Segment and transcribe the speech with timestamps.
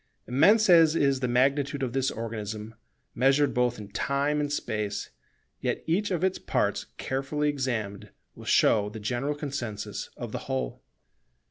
[0.25, 2.73] Immense as is the magnitude of this organism
[3.13, 5.11] measured both in Time and Space,
[5.59, 10.81] yet each of its parts carefully examined will show the general consensus of the whole.